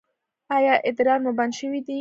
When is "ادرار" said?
0.87-1.19